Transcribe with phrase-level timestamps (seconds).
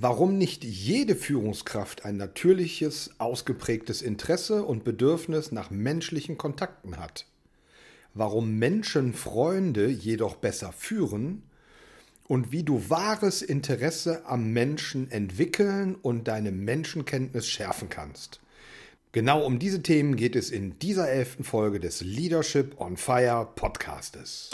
[0.00, 7.26] Warum nicht jede Führungskraft ein natürliches, ausgeprägtes Interesse und Bedürfnis nach menschlichen Kontakten hat.
[8.14, 11.42] Warum Menschen Freunde jedoch besser führen
[12.28, 18.38] und wie du wahres Interesse am Menschen entwickeln und deine Menschenkenntnis schärfen kannst.
[19.10, 24.50] Genau um diese Themen geht es in dieser elften Folge des Leadership on Fire Podcastes.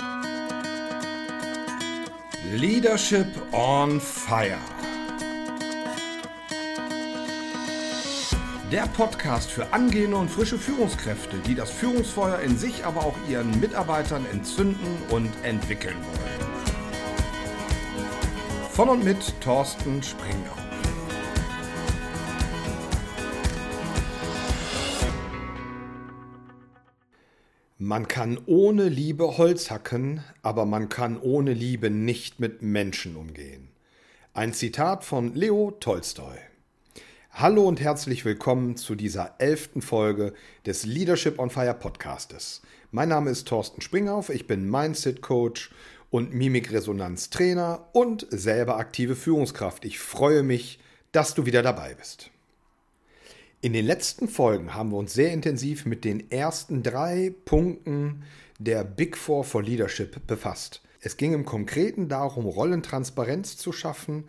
[2.55, 4.57] Leadership on Fire.
[8.75, 13.61] Der Podcast für angehende und frische Führungskräfte, die das Führungsfeuer in sich, aber auch ihren
[13.61, 16.51] Mitarbeitern entzünden und entwickeln wollen.
[18.69, 20.57] Von und mit Thorsten Springau.
[27.79, 33.69] Man kann ohne Liebe Holz hacken, aber man kann ohne Liebe nicht mit Menschen umgehen.
[34.33, 36.54] Ein Zitat von Leo Tolstoi.
[37.37, 40.35] Hallo und herzlich willkommen zu dieser elften Folge
[40.67, 42.63] des Leadership on Fire Podcastes.
[42.93, 45.73] Mein Name ist Thorsten Springhoff, ich bin Mindset Coach
[46.11, 49.85] und Mimikresonanz-Trainer und selber aktive Führungskraft.
[49.85, 50.79] Ich freue mich,
[51.11, 52.31] dass du wieder dabei bist.
[53.61, 58.23] In den letzten Folgen haben wir uns sehr intensiv mit den ersten drei Punkten
[58.61, 60.83] der Big Four for Leadership befasst.
[61.01, 64.29] Es ging im Konkreten darum, Rollentransparenz zu schaffen,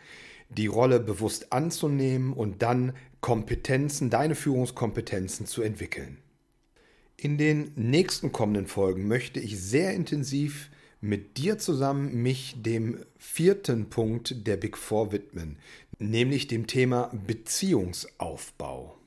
[0.50, 6.20] die Rolle bewusst anzunehmen und dann Kompetenzen, deine Führungskompetenzen zu entwickeln.
[7.18, 10.70] In den nächsten kommenden Folgen möchte ich sehr intensiv
[11.02, 15.58] mit dir zusammen mich dem vierten Punkt der Big Four widmen,
[16.00, 18.98] nämlich dem Thema Beziehungsaufbau.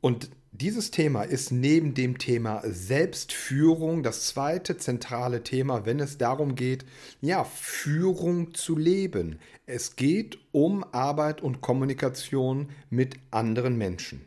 [0.00, 6.56] Und dieses Thema ist neben dem Thema Selbstführung das zweite zentrale Thema, wenn es darum
[6.56, 6.84] geht,
[7.20, 9.38] ja, Führung zu leben.
[9.66, 14.26] Es geht um Arbeit und Kommunikation mit anderen Menschen.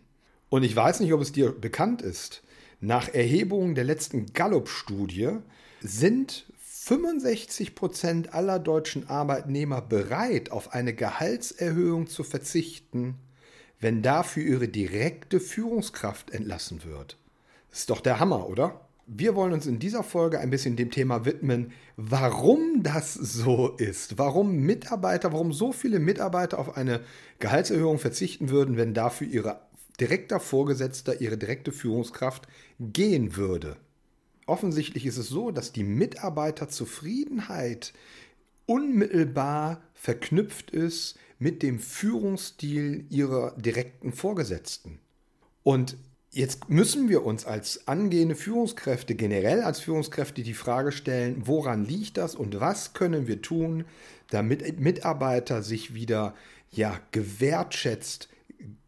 [0.50, 2.42] Und ich weiß nicht, ob es dir bekannt ist,
[2.80, 5.38] nach Erhebungen der letzten Gallup-Studie
[5.82, 13.16] sind 65 Prozent aller deutschen Arbeitnehmer bereit, auf eine Gehaltserhöhung zu verzichten,
[13.80, 17.18] wenn dafür ihre direkte Führungskraft entlassen wird.
[17.72, 18.82] Ist doch der Hammer, oder?
[19.06, 24.18] Wir wollen uns in dieser Folge ein bisschen dem Thema widmen, warum das so ist.
[24.18, 27.02] Warum Mitarbeiter, warum so viele Mitarbeiter auf eine
[27.40, 29.60] Gehaltserhöhung verzichten würden, wenn dafür ihre
[30.00, 32.48] direkter Vorgesetzter, ihre direkte Führungskraft
[32.80, 33.76] gehen würde.
[34.46, 37.94] Offensichtlich ist es so, dass die Mitarbeiterzufriedenheit
[38.66, 45.00] unmittelbar verknüpft ist mit dem Führungsstil ihrer direkten Vorgesetzten.
[45.62, 45.98] Und
[46.32, 52.16] jetzt müssen wir uns als angehende Führungskräfte, generell als Führungskräfte, die Frage stellen, woran liegt
[52.16, 53.84] das und was können wir tun,
[54.30, 56.34] damit Mitarbeiter sich wieder
[56.72, 58.30] ja, gewertschätzt,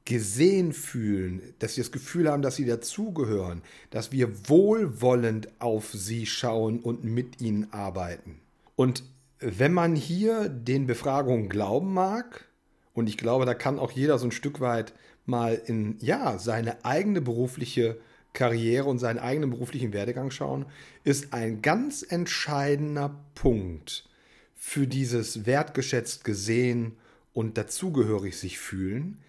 [0.06, 6.26] gesehen fühlen, dass sie das Gefühl haben, dass sie dazugehören, dass wir wohlwollend auf sie
[6.26, 8.40] schauen und mit ihnen arbeiten.
[8.78, 9.04] Und
[9.40, 12.46] wenn man hier den Befragungen glauben mag,
[12.94, 14.94] und ich glaube, da kann auch jeder so ein Stück weit
[15.26, 17.98] mal in ja, seine eigene berufliche
[18.34, 20.66] Karriere und seinen eigenen beruflichen Werdegang schauen,
[21.04, 24.08] ist ein ganz entscheidender Punkt
[24.56, 26.98] für dieses wertgeschätzt gesehen
[27.34, 29.20] und dazugehörig sich fühlen,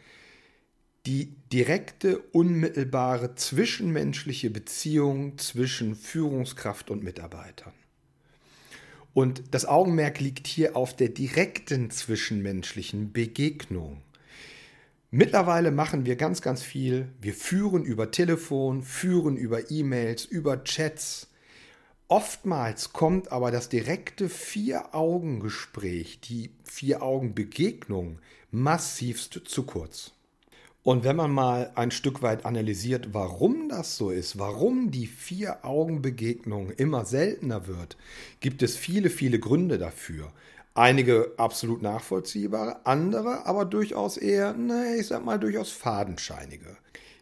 [1.06, 7.72] die direkte, unmittelbare zwischenmenschliche Beziehung zwischen Führungskraft und Mitarbeitern.
[9.16, 14.03] Und das Augenmerk liegt hier auf der direkten zwischenmenschlichen Begegnung.
[15.10, 17.09] Mittlerweile machen wir ganz, ganz viel.
[17.22, 21.28] Wir führen über Telefon, führen über E-Mails, über Chats.
[22.09, 28.19] Oftmals kommt aber das direkte Vier-Augen-Gespräch, die Vier-Augen-Begegnung
[28.50, 30.12] massivst zu kurz.
[30.86, 36.70] Und wenn man mal ein Stück weit analysiert, warum das so ist, warum die Vier-Augen-Begegnung
[36.70, 37.97] immer seltener wird,
[38.38, 40.32] gibt es viele, viele Gründe dafür.
[40.74, 46.77] Einige absolut nachvollziehbare, andere aber durchaus eher, naja, ich sag mal, durchaus fadenscheinige.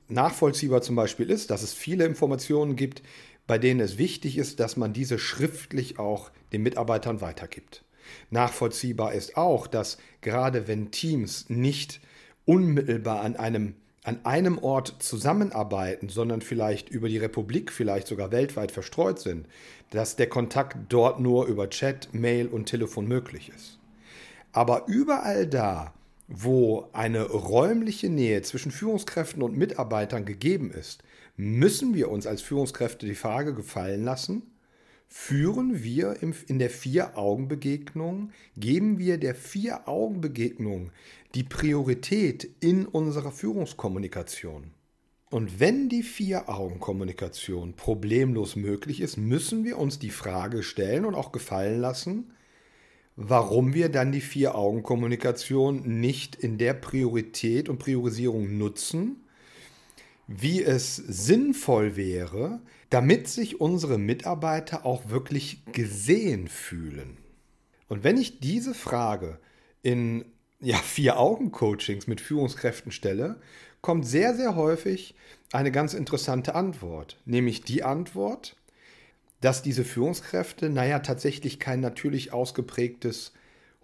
[0.08, 3.02] Nachvollziehbar zum Beispiel ist, dass es viele Informationen gibt,
[3.46, 7.82] bei denen es wichtig ist, dass man diese schriftlich auch den Mitarbeitern weitergibt.
[8.28, 12.02] Nachvollziehbar ist auch, dass gerade wenn Teams nicht
[12.46, 18.70] unmittelbar an einem, an einem Ort zusammenarbeiten, sondern vielleicht über die Republik, vielleicht sogar weltweit
[18.70, 19.46] verstreut sind,
[19.90, 23.78] dass der Kontakt dort nur über Chat, Mail und Telefon möglich ist.
[24.52, 25.94] Aber überall da,
[26.28, 31.02] wo eine räumliche Nähe zwischen Führungskräften und Mitarbeitern gegeben ist,
[31.36, 34.42] müssen wir uns als Führungskräfte die Frage gefallen lassen,
[35.16, 40.90] führen wir in der Vier-Augen-Begegnung, geben wir der Vier-Augen-Begegnung
[41.36, 44.72] die Priorität in unserer Führungskommunikation.
[45.30, 51.30] Und wenn die Vier-Augen-Kommunikation problemlos möglich ist, müssen wir uns die Frage stellen und auch
[51.30, 52.32] gefallen lassen,
[53.14, 59.23] warum wir dann die Vier-Augen-Kommunikation nicht in der Priorität und Priorisierung nutzen,
[60.26, 62.60] wie es sinnvoll wäre,
[62.90, 67.18] damit sich unsere Mitarbeiter auch wirklich gesehen fühlen.
[67.88, 69.38] Und wenn ich diese Frage
[69.82, 70.24] in
[70.60, 73.40] ja, Vier-Augen-Coachings mit Führungskräften stelle,
[73.82, 75.14] kommt sehr, sehr häufig
[75.52, 77.20] eine ganz interessante Antwort.
[77.26, 78.56] Nämlich die Antwort,
[79.40, 83.32] dass diese Führungskräfte, naja, tatsächlich kein natürlich ausgeprägtes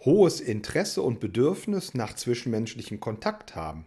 [0.05, 3.85] hohes Interesse und Bedürfnis nach zwischenmenschlichem Kontakt haben.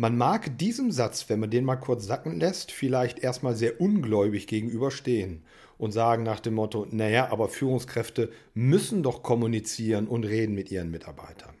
[0.00, 4.46] Man mag diesem Satz, wenn man den mal kurz sacken lässt, vielleicht erstmal sehr ungläubig
[4.46, 5.42] gegenüberstehen
[5.76, 10.92] und sagen nach dem Motto, naja, aber Führungskräfte müssen doch kommunizieren und reden mit ihren
[10.92, 11.56] Mitarbeitern.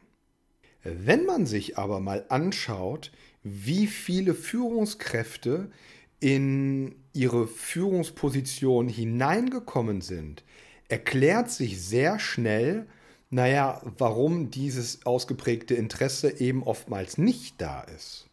[0.84, 3.10] Wenn man sich aber mal anschaut,
[3.42, 5.72] wie viele Führungskräfte
[6.20, 10.44] in ihre Führungsposition hineingekommen sind,
[10.86, 12.86] erklärt sich sehr schnell,
[13.30, 18.27] naja, warum dieses ausgeprägte Interesse eben oftmals nicht da ist.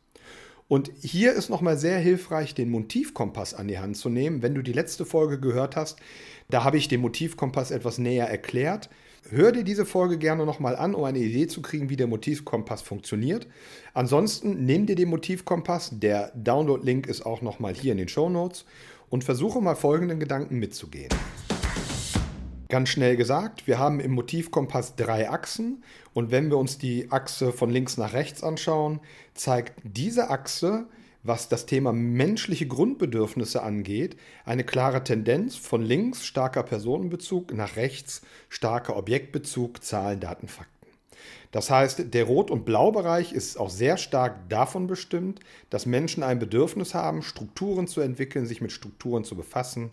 [0.67, 4.41] Und hier ist nochmal sehr hilfreich, den Motivkompass an die Hand zu nehmen.
[4.41, 5.99] Wenn du die letzte Folge gehört hast,
[6.49, 8.89] da habe ich den Motivkompass etwas näher erklärt.
[9.29, 12.81] Hör dir diese Folge gerne nochmal an, um eine Idee zu kriegen, wie der Motivkompass
[12.81, 13.47] funktioniert.
[13.93, 15.91] Ansonsten nimm dir den Motivkompass.
[15.93, 18.65] Der Download-Link ist auch nochmal hier in den Show Notes
[19.09, 21.09] und versuche mal folgenden Gedanken mitzugehen.
[22.67, 25.83] Ganz schnell gesagt, wir haben im Motivkompass drei Achsen
[26.13, 29.01] und wenn wir uns die Achse von links nach rechts anschauen,
[29.35, 30.87] zeigt diese Achse,
[31.21, 38.21] was das Thema menschliche Grundbedürfnisse angeht, eine klare Tendenz von links starker Personenbezug nach rechts
[38.49, 40.71] starker Objektbezug, Zahlen, Daten, Fakten.
[41.51, 45.39] Das heißt, der Rot- und Blaubereich ist auch sehr stark davon bestimmt,
[45.69, 49.91] dass Menschen ein Bedürfnis haben, Strukturen zu entwickeln, sich mit Strukturen zu befassen,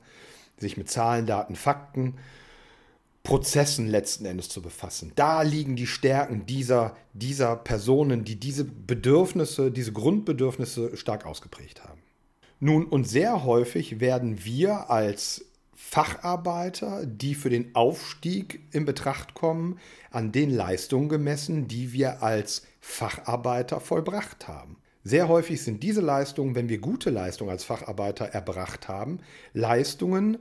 [0.58, 2.14] sich mit Zahlen, Daten, Fakten
[3.22, 5.12] Prozessen letzten Endes zu befassen.
[5.14, 12.00] Da liegen die Stärken dieser, dieser Personen, die diese Bedürfnisse, diese Grundbedürfnisse stark ausgeprägt haben.
[12.58, 19.78] Nun, und sehr häufig werden wir als Facharbeiter, die für den Aufstieg in Betracht kommen,
[20.10, 24.76] an den Leistungen gemessen, die wir als Facharbeiter vollbracht haben.
[25.04, 29.18] Sehr häufig sind diese Leistungen, wenn wir gute Leistungen als Facharbeiter erbracht haben,
[29.52, 30.38] Leistungen,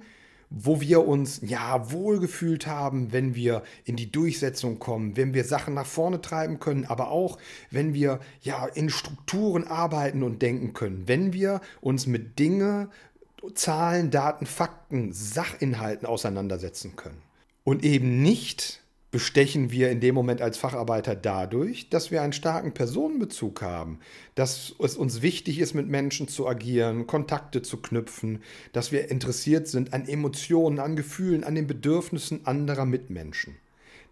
[0.51, 5.74] wo wir uns ja wohlgefühlt haben, wenn wir in die Durchsetzung kommen, wenn wir Sachen
[5.74, 7.38] nach vorne treiben können, aber auch
[7.71, 12.89] wenn wir ja in Strukturen arbeiten und denken können, wenn wir uns mit Dinge,
[13.56, 17.21] Zahlen, Daten, Fakten, Sachinhalten auseinandersetzen können.
[17.63, 18.81] Und eben nicht
[19.12, 24.00] bestechen wir in dem Moment als Facharbeiter dadurch, dass wir einen starken Personenbezug haben,
[24.36, 28.42] dass es uns wichtig ist, mit Menschen zu agieren, Kontakte zu knüpfen,
[28.72, 33.58] dass wir interessiert sind an Emotionen, an Gefühlen, an den Bedürfnissen anderer Mitmenschen.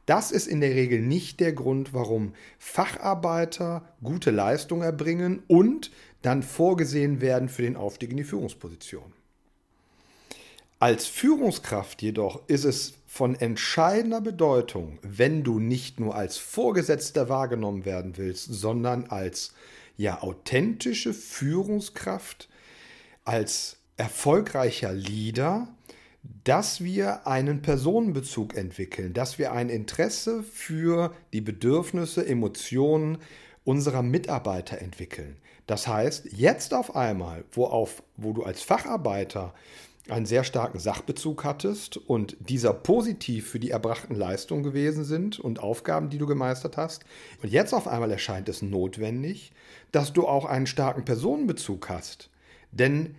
[0.06, 5.92] Das ist in der Regel nicht der Grund, warum Facharbeiter gute Leistung erbringen und
[6.24, 9.14] dann vorgesehen werden für den Aufstieg in die Führungsposition.
[10.80, 17.84] Als Führungskraft jedoch ist es von entscheidender Bedeutung, wenn du nicht nur als Vorgesetzter wahrgenommen
[17.84, 19.56] werden willst, sondern als
[19.98, 22.50] ja authentische Führungskraft,
[23.26, 25.70] als erfolgreicher Leader,
[26.44, 33.18] dass wir einen Personenbezug entwickeln, dass wir ein Interesse für die Bedürfnisse, Emotionen
[33.64, 35.38] unserer Mitarbeiter entwickeln.
[35.66, 39.56] Das heißt, jetzt auf einmal, wo, auf, wo du als Facharbeiter
[40.12, 45.60] einen sehr starken Sachbezug hattest und dieser positiv für die erbrachten Leistungen gewesen sind und
[45.60, 47.04] Aufgaben, die du gemeistert hast.
[47.42, 49.52] Und jetzt auf einmal erscheint es notwendig,
[49.92, 52.30] dass du auch einen starken Personenbezug hast.
[52.72, 53.16] Denn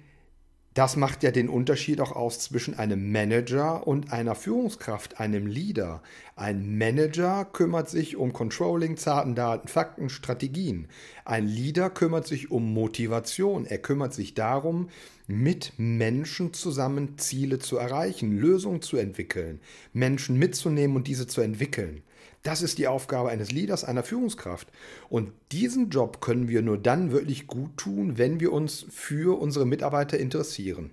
[0.74, 6.00] das macht ja den Unterschied auch aus zwischen einem Manager und einer Führungskraft, einem Leader.
[6.36, 10.86] Ein Manager kümmert sich um Controlling, Zarten, Daten, Fakten, Strategien.
[11.24, 13.66] Ein Leader kümmert sich um Motivation.
[13.66, 14.90] Er kümmert sich darum,
[15.26, 19.60] mit Menschen zusammen Ziele zu erreichen, Lösungen zu entwickeln,
[19.92, 22.02] Menschen mitzunehmen und diese zu entwickeln.
[22.42, 24.68] Das ist die Aufgabe eines Leaders, einer Führungskraft.
[25.08, 29.66] Und diesen Job können wir nur dann wirklich gut tun, wenn wir uns für unsere
[29.66, 30.90] Mitarbeiter interessieren.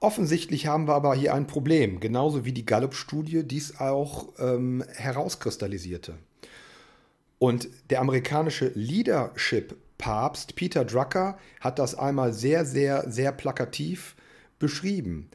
[0.00, 6.18] Offensichtlich haben wir aber hier ein Problem, genauso wie die Gallup-Studie dies auch ähm, herauskristallisierte.
[7.38, 14.16] Und der amerikanische Leadership-Papst Peter Drucker hat das einmal sehr, sehr, sehr plakativ
[14.58, 15.30] beschrieben.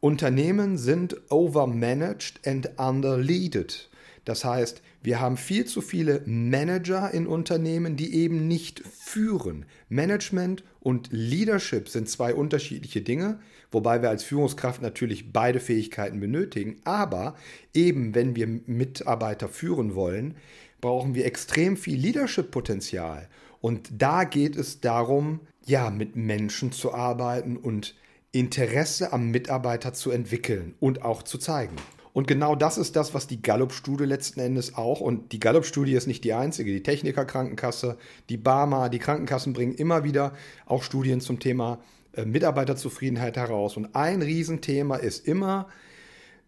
[0.00, 3.88] Unternehmen sind overmanaged and underleaded.
[4.26, 9.66] Das heißt, wir haben viel zu viele Manager in Unternehmen, die eben nicht führen.
[9.88, 13.38] Management und Leadership sind zwei unterschiedliche Dinge,
[13.70, 16.80] wobei wir als Führungskraft natürlich beide Fähigkeiten benötigen.
[16.82, 17.36] Aber
[17.72, 20.34] eben, wenn wir Mitarbeiter führen wollen,
[20.80, 23.28] brauchen wir extrem viel Leadership-Potenzial.
[23.60, 27.94] Und da geht es darum, ja, mit Menschen zu arbeiten und
[28.32, 31.76] Interesse am Mitarbeiter zu entwickeln und auch zu zeigen.
[32.16, 36.06] Und genau das ist das, was die Gallup-Studie letzten Endes auch, und die Gallup-Studie ist
[36.06, 37.98] nicht die einzige, die Techniker-Krankenkasse,
[38.30, 40.32] die Barmer, die Krankenkassen bringen immer wieder
[40.64, 41.78] auch Studien zum Thema
[42.14, 43.76] äh, Mitarbeiterzufriedenheit heraus.
[43.76, 45.68] Und ein Riesenthema ist immer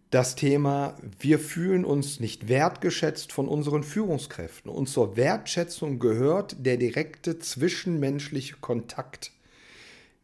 [0.09, 4.71] das Thema, wir fühlen uns nicht wertgeschätzt von unseren Führungskräften.
[4.71, 9.33] Und zur Wertschätzung gehört der direkte zwischenmenschliche Kontakt.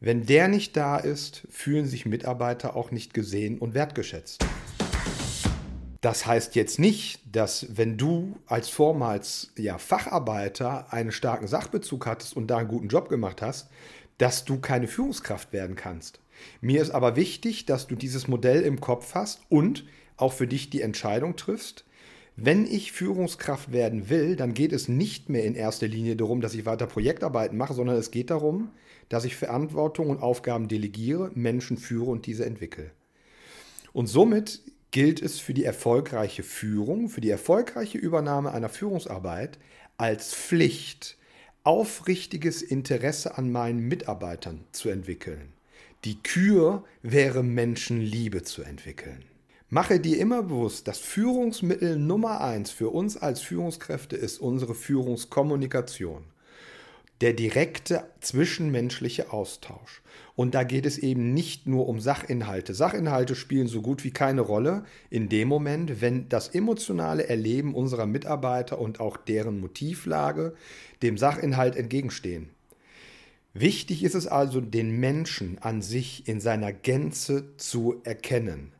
[0.01, 4.43] Wenn der nicht da ist, fühlen sich Mitarbeiter auch nicht gesehen und wertgeschätzt.
[6.05, 12.37] Das heißt jetzt nicht, dass wenn du als vormals ja, Facharbeiter einen starken Sachbezug hattest
[12.37, 13.71] und da einen guten Job gemacht hast,
[14.19, 16.21] dass du keine Führungskraft werden kannst.
[16.61, 19.85] Mir ist aber wichtig, dass du dieses Modell im Kopf hast und
[20.19, 21.85] auch für dich die Entscheidung triffst.
[22.37, 26.55] Wenn ich Führungskraft werden will, dann geht es nicht mehr in erster Linie darum, dass
[26.55, 28.73] ich weiter Projektarbeiten mache, sondern es geht darum,
[29.09, 32.91] dass ich Verantwortung und Aufgaben delegiere, Menschen führe und diese entwickle.
[33.93, 34.61] Und somit
[34.95, 39.59] gilt es für die erfolgreiche Führung, für die erfolgreiche Übernahme einer Führungsarbeit
[39.97, 41.19] als Pflicht,
[41.65, 45.53] aufrichtiges Interesse an meinen Mitarbeitern zu entwickeln.
[46.05, 49.25] Die Kür wäre Menschenliebe zu entwickeln.
[49.69, 56.23] Mache dir immer bewusst, das Führungsmittel Nummer eins für uns als Führungskräfte ist unsere Führungskommunikation
[57.25, 60.03] der direkte zwischenmenschliche Austausch.
[60.37, 62.75] Und da geht es eben nicht nur um Sachinhalte.
[62.75, 68.05] Sachinhalte spielen so gut wie keine Rolle in dem Moment, wenn das emotionale Erleben unserer
[68.05, 70.53] Mitarbeiter und auch deren Motivlage
[71.01, 72.51] dem Sachinhalt entgegenstehen.
[73.55, 78.75] Wichtig ist es also, den Menschen an sich in seiner Gänze zu erkennen.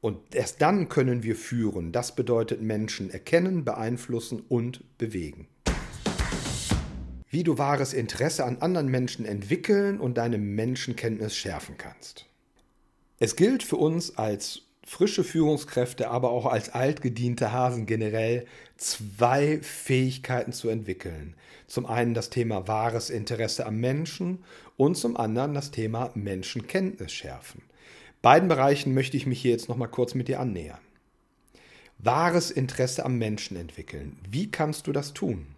[0.00, 1.92] Und erst dann können wir führen.
[1.92, 5.48] Das bedeutet Menschen erkennen, beeinflussen und bewegen
[7.34, 12.26] wie du wahres Interesse an anderen Menschen entwickeln und deine Menschenkenntnis schärfen kannst.
[13.18, 20.52] Es gilt für uns als frische Führungskräfte, aber auch als altgediente Hasen generell, zwei Fähigkeiten
[20.52, 21.34] zu entwickeln.
[21.66, 24.44] Zum einen das Thema wahres Interesse am Menschen
[24.76, 27.62] und zum anderen das Thema Menschenkenntnis schärfen.
[28.22, 30.78] Beiden Bereichen möchte ich mich hier jetzt nochmal kurz mit dir annähern.
[31.98, 34.20] Wahres Interesse am Menschen entwickeln.
[34.30, 35.53] Wie kannst du das tun?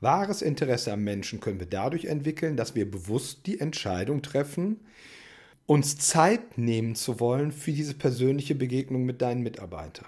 [0.00, 4.80] Wahres Interesse am Menschen können wir dadurch entwickeln, dass wir bewusst die Entscheidung treffen,
[5.66, 10.06] uns Zeit nehmen zu wollen für diese persönliche Begegnung mit deinen Mitarbeitern.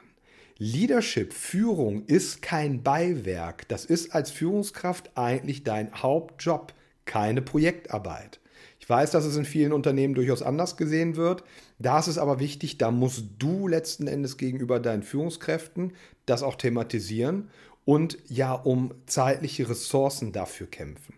[0.58, 3.66] Leadership, Führung ist kein Beiwerk.
[3.68, 6.72] Das ist als Führungskraft eigentlich dein Hauptjob,
[7.04, 8.40] keine Projektarbeit.
[8.78, 11.44] Ich weiß, dass es in vielen Unternehmen durchaus anders gesehen wird.
[11.78, 15.92] Da ist es aber wichtig, da musst du letzten Endes gegenüber deinen Führungskräften
[16.26, 17.50] das auch thematisieren
[17.84, 21.14] und ja um zeitliche Ressourcen dafür kämpfen.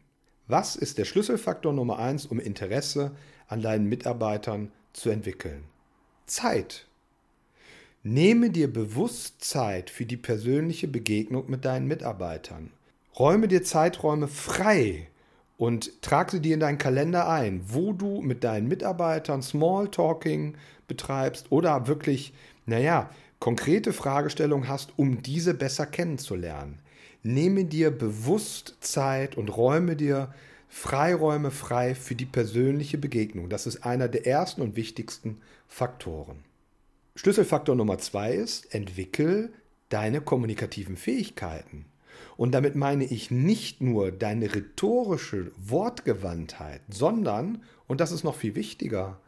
[0.47, 3.13] Was ist der Schlüsselfaktor Nummer eins, um Interesse
[3.49, 5.65] an deinen Mitarbeitern zu entwickeln?
[6.27, 6.87] Zeit.
[8.03, 12.71] Nehme dir bewusst Zeit für die persönliche Begegnung mit deinen Mitarbeitern.
[13.19, 15.09] Räume dir Zeiträume frei
[15.57, 20.57] und trag sie dir in deinen Kalender ein, wo du mit deinen Mitarbeitern Smalltalking
[20.89, 22.33] betreibst oder wirklich,
[22.67, 23.11] naja,
[23.43, 26.79] konkrete Fragestellungen hast, um diese besser kennenzulernen.
[27.25, 30.33] Nehme dir bewusst Zeit und räume dir
[30.69, 33.49] Freiräume frei für die persönliche Begegnung.
[33.49, 36.45] Das ist einer der ersten und wichtigsten Faktoren.
[37.17, 39.53] Schlüsselfaktor Nummer zwei ist, entwickel
[39.89, 41.87] deine kommunikativen Fähigkeiten.
[42.37, 48.55] Und damit meine ich nicht nur deine rhetorische Wortgewandtheit, sondern, und das ist noch viel
[48.55, 49.19] wichtiger,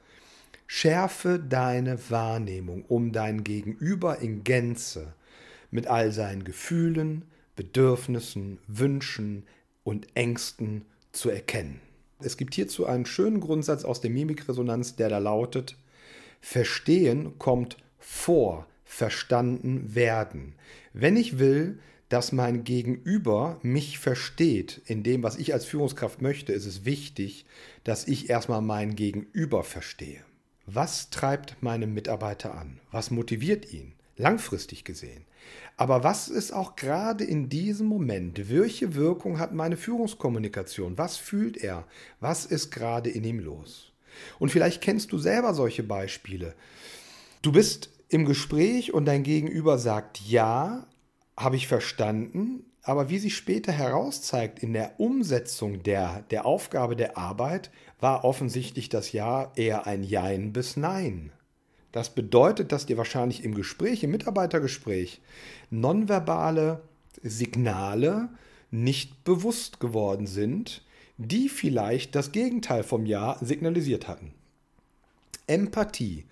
[0.77, 5.15] Schärfe deine Wahrnehmung, um dein Gegenüber in Gänze
[5.71, 7.23] mit all seinen Gefühlen,
[7.55, 9.45] Bedürfnissen, Wünschen
[9.85, 11.81] und Ängsten zu erkennen.
[12.19, 15.77] Es gibt hierzu einen schönen Grundsatz aus der Mimikresonanz, der da lautet,
[16.41, 20.57] Verstehen kommt vor verstanden werden.
[20.93, 21.79] Wenn ich will,
[22.09, 27.47] dass mein Gegenüber mich versteht in dem, was ich als Führungskraft möchte, ist es wichtig,
[27.85, 30.25] dass ich erstmal mein Gegenüber verstehe.
[30.67, 32.81] Was treibt meinen Mitarbeiter an?
[32.91, 33.93] Was motiviert ihn?
[34.17, 35.25] Langfristig gesehen.
[35.77, 38.49] Aber was ist auch gerade in diesem Moment?
[38.49, 40.97] Welche Wirkung hat meine Führungskommunikation?
[40.97, 41.87] Was fühlt er?
[42.21, 43.93] Was ist gerade in ihm los?
[44.39, 46.55] Und vielleicht kennst du selber solche Beispiele.
[47.43, 50.87] Du bist im Gespräch und dein Gegenüber sagt ja,
[51.37, 57.17] habe ich verstanden, aber wie sich später herauszeigt in der Umsetzung der, der Aufgabe der
[57.17, 61.33] Arbeit, war offensichtlich das Ja eher ein Jein bis Nein.
[61.93, 65.23] Das bedeutet, dass dir wahrscheinlich im Gespräch, im Mitarbeitergespräch,
[65.71, 66.83] nonverbale
[67.23, 68.29] Signale
[68.71, 70.85] nicht bewusst geworden sind,
[71.17, 74.35] die vielleicht das Gegenteil vom Ja signalisiert hatten.
[75.47, 76.27] Empathie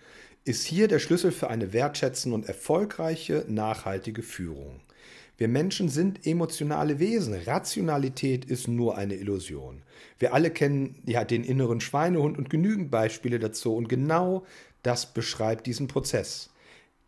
[0.45, 4.81] ist hier der Schlüssel für eine wertschätzende und erfolgreiche, nachhaltige Führung.
[5.39, 7.35] Wir Menschen sind emotionale Wesen.
[7.35, 9.83] Rationalität ist nur eine Illusion.
[10.19, 13.75] Wir alle kennen ja den inneren Schweinehund und genügend Beispiele dazu.
[13.75, 14.45] Und genau
[14.83, 16.51] das beschreibt diesen Prozess.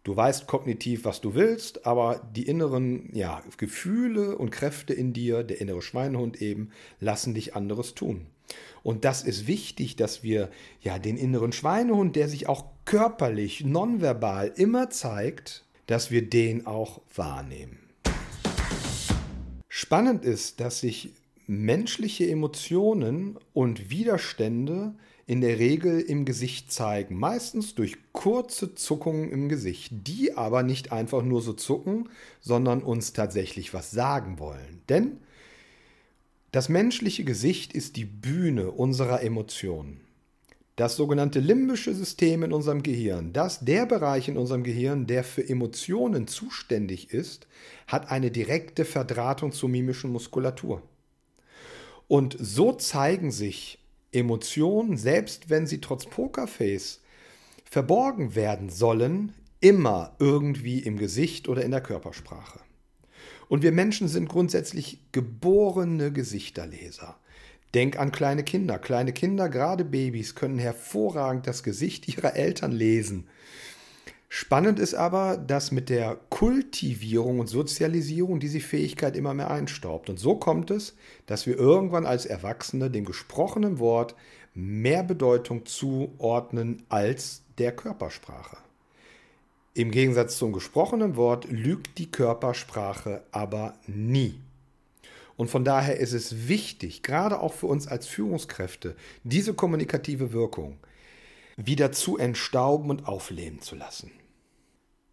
[0.05, 5.43] Du weißt kognitiv, was du willst, aber die inneren ja, Gefühle und Kräfte in dir,
[5.45, 8.27] der innere Schweinehund eben, lassen dich anderes tun.
[8.83, 10.51] Und das ist wichtig, dass wir
[10.83, 17.01] ja den inneren Schweinehund, der sich auch körperlich, nonverbal immer zeigt, dass wir den auch
[17.15, 17.84] wahrnehmen.
[19.77, 21.11] Spannend ist, dass sich
[21.49, 24.95] menschliche Emotionen und Widerstände
[25.27, 30.93] in der Regel im Gesicht zeigen, meistens durch kurze Zuckungen im Gesicht, die aber nicht
[30.93, 32.09] einfach nur so zucken,
[32.41, 34.81] sondern uns tatsächlich was sagen wollen.
[34.89, 35.19] Denn
[36.53, 40.04] das menschliche Gesicht ist die Bühne unserer Emotionen.
[40.77, 45.49] Das sogenannte limbische System in unserem Gehirn, das der Bereich in unserem Gehirn, der für
[45.49, 47.47] Emotionen zuständig ist,
[47.87, 50.83] hat eine direkte Verdrahtung zur mimischen Muskulatur.
[52.09, 53.79] Und so zeigen sich
[54.11, 57.01] Emotionen, selbst wenn sie trotz Pokerface
[57.65, 62.61] verborgen werden sollen, immer irgendwie im Gesicht oder in der Körpersprache.
[63.49, 67.17] Und wir Menschen sind grundsätzlich geborene Gesichterleser.
[67.75, 68.79] Denk an kleine Kinder.
[68.79, 73.27] Kleine Kinder, gerade Babys, können hervorragend das Gesicht ihrer Eltern lesen.
[74.29, 80.11] Spannend ist aber, dass mit der Kultivierung und Sozialisierung diese Fähigkeit immer mehr einstaubt.
[80.11, 84.17] Und so kommt es, dass wir irgendwann als Erwachsene dem gesprochenen Wort
[84.55, 88.57] mehr Bedeutung zuordnen als der Körpersprache.
[89.75, 94.35] Im Gegensatz zum gesprochenen Wort lügt die Körpersprache aber nie.
[95.37, 100.79] Und von daher ist es wichtig, gerade auch für uns als Führungskräfte, diese kommunikative Wirkung
[101.57, 104.11] wieder zu entstauben und aufleben zu lassen.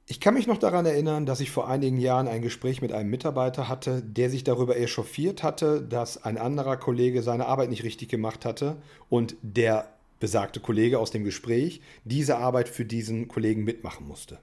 [0.08, 3.10] Ich kann mich noch daran erinnern, dass ich vor einigen Jahren ein Gespräch mit einem
[3.10, 8.10] Mitarbeiter hatte, der sich darüber echauffiert hatte, dass ein anderer Kollege seine Arbeit nicht richtig
[8.10, 9.88] gemacht hatte und der
[10.20, 14.40] besagte Kollege aus dem Gespräch diese Arbeit für diesen Kollegen mitmachen musste.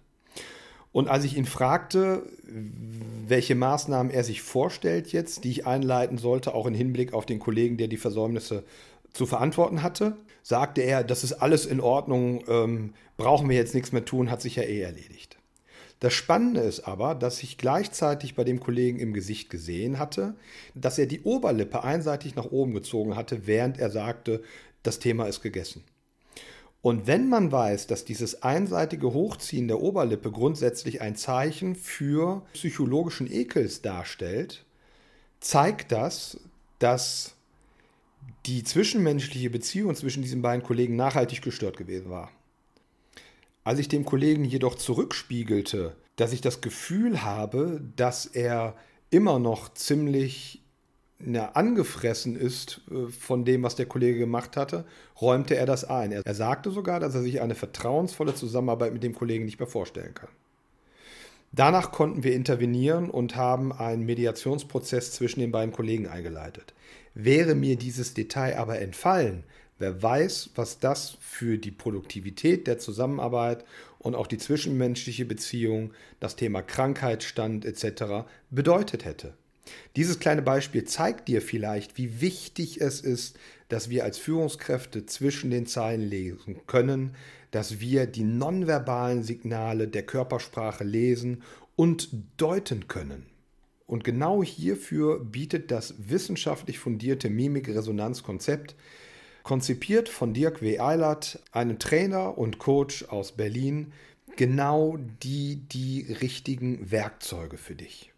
[0.92, 2.22] Und als ich ihn fragte,
[3.26, 7.38] welche Maßnahmen er sich vorstellt jetzt, die ich einleiten sollte, auch im Hinblick auf den
[7.38, 8.64] Kollegen, der die Versäumnisse
[9.12, 13.92] zu verantworten hatte, sagte er, das ist alles in Ordnung, ähm, brauchen wir jetzt nichts
[13.92, 15.38] mehr tun, hat sich ja eh erledigt.
[16.00, 20.36] Das Spannende ist aber, dass ich gleichzeitig bei dem Kollegen im Gesicht gesehen hatte,
[20.74, 24.42] dass er die Oberlippe einseitig nach oben gezogen hatte, während er sagte,
[24.84, 25.82] das Thema ist gegessen.
[26.88, 33.30] Und wenn man weiß, dass dieses einseitige Hochziehen der Oberlippe grundsätzlich ein Zeichen für psychologischen
[33.30, 34.64] Ekels darstellt,
[35.38, 36.40] zeigt das,
[36.78, 37.34] dass
[38.46, 42.30] die zwischenmenschliche Beziehung zwischen diesen beiden Kollegen nachhaltig gestört gewesen war.
[43.64, 48.74] Als ich dem Kollegen jedoch zurückspiegelte, dass ich das Gefühl habe, dass er
[49.10, 50.62] immer noch ziemlich
[51.20, 54.84] na, angefressen ist äh, von dem, was der Kollege gemacht hatte,
[55.20, 56.12] räumte er das ein.
[56.12, 60.14] Er sagte sogar, dass er sich eine vertrauensvolle Zusammenarbeit mit dem Kollegen nicht mehr vorstellen
[60.14, 60.30] kann.
[61.50, 66.74] Danach konnten wir intervenieren und haben einen Mediationsprozess zwischen den beiden Kollegen eingeleitet.
[67.14, 69.44] Wäre mir dieses Detail aber entfallen,
[69.78, 73.64] wer weiß, was das für die Produktivität der Zusammenarbeit
[73.98, 78.28] und auch die zwischenmenschliche Beziehung, das Thema Krankheitsstand etc.
[78.50, 79.32] bedeutet hätte.
[79.96, 85.50] Dieses kleine Beispiel zeigt dir vielleicht, wie wichtig es ist, dass wir als Führungskräfte zwischen
[85.50, 87.14] den Zeilen lesen können,
[87.50, 91.42] dass wir die nonverbalen Signale der Körpersprache lesen
[91.76, 93.26] und deuten können.
[93.86, 98.74] Und genau hierfür bietet das wissenschaftlich fundierte Mimik-Resonanz-Konzept,
[99.42, 100.78] konzipiert von Dirk W.
[100.78, 103.92] Eilert, einem Trainer und Coach aus Berlin,
[104.36, 108.12] genau die, die richtigen Werkzeuge für dich.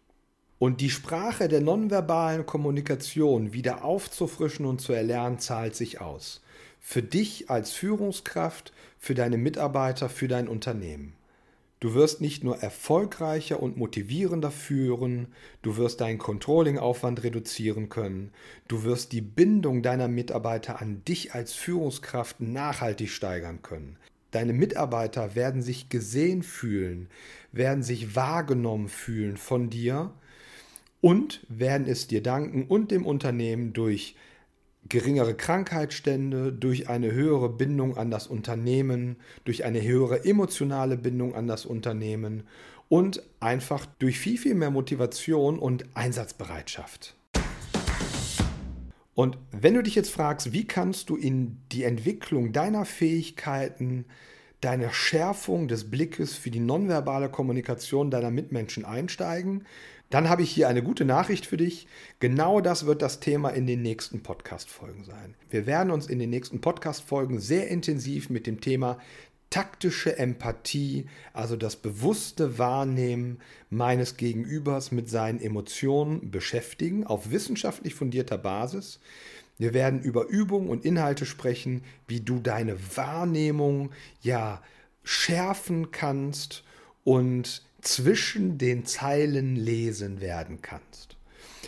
[0.61, 6.43] Und die Sprache der nonverbalen Kommunikation wieder aufzufrischen und zu erlernen, zahlt sich aus.
[6.79, 11.13] Für dich als Führungskraft, für deine Mitarbeiter, für dein Unternehmen.
[11.79, 15.29] Du wirst nicht nur erfolgreicher und motivierender führen,
[15.63, 18.31] du wirst deinen Controlling-Aufwand reduzieren können,
[18.67, 23.97] du wirst die Bindung deiner Mitarbeiter an dich als Führungskraft nachhaltig steigern können.
[24.29, 27.09] deine Mitarbeiter werden sich gesehen fühlen,
[27.51, 30.13] werden sich wahrgenommen fühlen von dir
[31.01, 34.15] und werden es dir danken und dem Unternehmen durch
[34.87, 41.47] geringere Krankheitsstände, durch eine höhere Bindung an das Unternehmen, durch eine höhere emotionale Bindung an
[41.47, 42.43] das Unternehmen
[42.89, 47.15] und einfach durch viel, viel mehr Motivation und Einsatzbereitschaft.
[49.13, 54.05] Und wenn du dich jetzt fragst, wie kannst du in die Entwicklung deiner Fähigkeiten,
[54.61, 59.65] deiner Schärfung des Blickes für die nonverbale Kommunikation deiner Mitmenschen einsteigen,
[60.11, 61.87] dann habe ich hier eine gute Nachricht für dich.
[62.19, 65.35] Genau das wird das Thema in den nächsten Podcast-Folgen sein.
[65.49, 68.99] Wir werden uns in den nächsten Podcast-Folgen sehr intensiv mit dem Thema
[69.49, 78.37] taktische Empathie, also das bewusste Wahrnehmen meines Gegenübers mit seinen Emotionen beschäftigen, auf wissenschaftlich fundierter
[78.37, 78.99] Basis.
[79.57, 84.61] Wir werden über Übungen und Inhalte sprechen, wie du deine Wahrnehmung ja
[85.03, 86.63] schärfen kannst
[87.03, 91.17] und zwischen den Zeilen lesen werden kannst.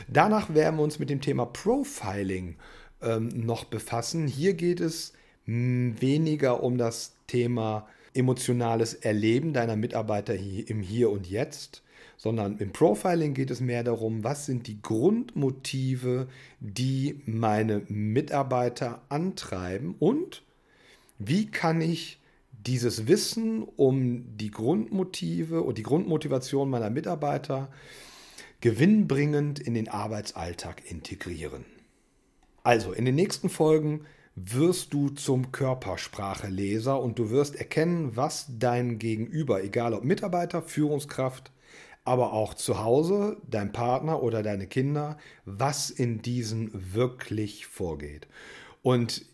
[0.08, 2.56] Danach werden wir uns mit dem Thema Profiling
[3.02, 4.28] ähm, noch befassen.
[4.28, 5.13] Hier geht es
[5.45, 11.84] weniger um das Thema emotionales Erleben deiner Mitarbeiter im Hier und Jetzt,
[12.15, 16.28] sondern im Profiling geht es mehr darum, was sind die Grundmotive,
[16.60, 20.43] die meine Mitarbeiter antreiben und
[21.19, 22.19] wie kann ich
[22.65, 27.69] dieses Wissen um die Grundmotive und die Grundmotivation meiner Mitarbeiter
[28.62, 31.65] gewinnbringend in den Arbeitsalltag integrieren.
[32.63, 38.97] Also in den nächsten Folgen wirst du zum Körperspracheleser und du wirst erkennen, was dein
[38.99, 41.52] Gegenüber, egal ob Mitarbeiter, Führungskraft,
[42.06, 48.28] aber auch zu Hause, dein Partner oder deine Kinder, was in diesen wirklich vorgeht.
[48.82, 49.26] Und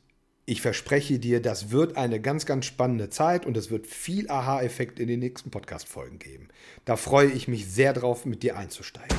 [0.50, 5.00] ich verspreche dir, das wird eine ganz, ganz spannende Zeit und es wird viel Aha-Effekt
[5.00, 6.48] in den nächsten Podcast-Folgen geben.
[6.86, 9.16] Da freue ich mich sehr drauf, mit dir einzusteigen.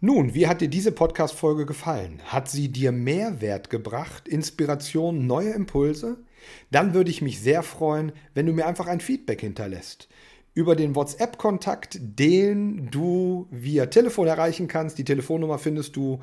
[0.00, 2.20] Nun, wie hat dir diese Podcast-Folge gefallen?
[2.26, 6.18] Hat sie dir Mehrwert gebracht, Inspiration, neue Impulse?
[6.70, 10.08] Dann würde ich mich sehr freuen, wenn du mir einfach ein Feedback hinterlässt.
[10.54, 14.98] Über den WhatsApp-Kontakt, den du via Telefon erreichen kannst.
[14.98, 16.20] Die Telefonnummer findest du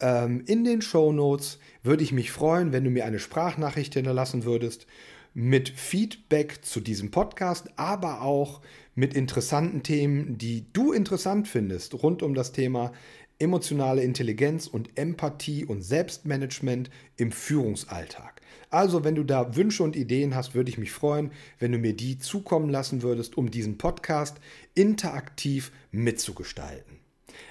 [0.00, 4.44] ähm, in den Show Notes würde ich mich freuen, wenn du mir eine Sprachnachricht hinterlassen
[4.44, 4.86] würdest
[5.34, 8.60] mit Feedback zu diesem Podcast, aber auch
[8.94, 12.92] mit interessanten Themen, die du interessant findest, rund um das Thema
[13.40, 18.40] emotionale Intelligenz und Empathie und Selbstmanagement im Führungsalltag.
[18.70, 21.94] Also, wenn du da Wünsche und Ideen hast, würde ich mich freuen, wenn du mir
[21.94, 24.38] die zukommen lassen würdest, um diesen Podcast
[24.74, 26.93] interaktiv mitzugestalten.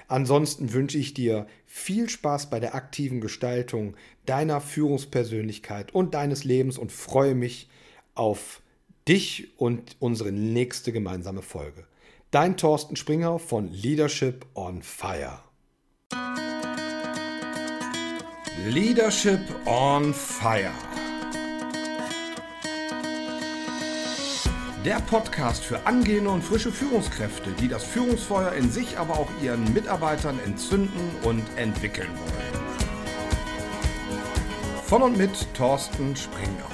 [0.08, 6.78] Ansonsten wünsche ich dir viel Spaß bei der aktiven Gestaltung deiner Führungspersönlichkeit und deines Lebens
[6.78, 7.68] und freue mich
[8.14, 8.62] auf
[9.08, 11.86] dich und unsere nächste gemeinsame Folge.
[12.30, 15.40] Dein Thorsten Springer von Leadership on Fire.
[18.66, 20.72] Leadership on Fire.
[24.84, 29.72] Der Podcast für angehende und frische Führungskräfte, die das Führungsfeuer in sich, aber auch ihren
[29.72, 32.64] Mitarbeitern entzünden und entwickeln wollen.
[34.84, 36.73] Von und mit Thorsten Springer.